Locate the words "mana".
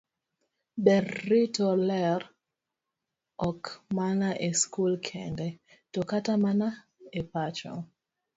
3.97-4.29, 6.43-6.69